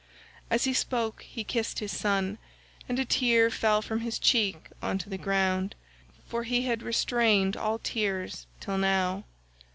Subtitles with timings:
[0.49, 2.39] As he spoke he kissed his son,
[2.89, 5.75] and a tear fell from his cheek on to the ground,
[6.27, 9.25] for he had restrained all tears till now.